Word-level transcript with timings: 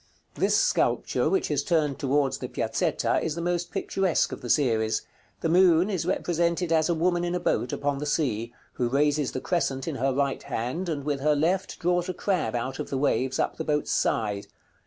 This 0.33 0.57
sculpture, 0.57 1.29
which 1.29 1.51
is 1.51 1.63
turned 1.63 1.99
towards 1.99 2.39
the 2.39 2.47
Piazzetta, 2.47 3.21
is 3.23 3.35
the 3.35 3.39
most 3.41 3.69
picturesque 3.71 4.31
of 4.31 4.41
the 4.41 4.49
series. 4.49 5.03
The 5.41 5.47
moon 5.49 5.91
is 5.91 6.07
represented 6.07 6.71
as 6.73 6.89
a 6.89 6.95
woman 6.95 7.23
in 7.23 7.35
a 7.35 7.39
boat, 7.39 7.71
upon 7.71 7.99
the 7.99 8.07
sea, 8.07 8.51
who 8.73 8.89
raises 8.89 9.31
the 9.33 9.41
crescent 9.41 9.87
in 9.87 9.97
her 9.97 10.11
right 10.11 10.41
hand, 10.41 10.89
and 10.89 11.03
with 11.03 11.19
her 11.19 11.35
left 11.35 11.77
draws 11.77 12.09
a 12.09 12.15
crab 12.15 12.55
out 12.55 12.79
of 12.79 12.89
the 12.89 12.97
waves, 12.97 13.37
up 13.37 13.57
the 13.57 13.63
boat's 13.63 13.91
side. 13.91 14.47